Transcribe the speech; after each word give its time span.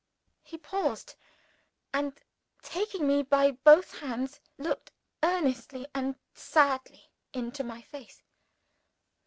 He 0.41 0.57
paused; 0.57 1.13
and 1.93 2.19
taking 2.63 3.05
me 3.07 3.21
by 3.21 3.51
both 3.51 3.99
hands, 3.99 4.39
looked 4.57 4.89
earnestly 5.21 5.85
and 5.93 6.15
sadly 6.33 7.11
into 7.33 7.63
my 7.63 7.83
face. 7.83 8.23